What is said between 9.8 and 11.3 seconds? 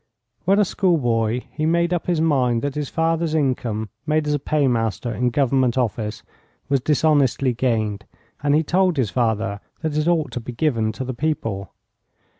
that it ought to be given to the